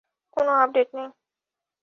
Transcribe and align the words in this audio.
কোন 0.37 0.47
আপডেট 0.55 0.89
নেই। 0.93 1.09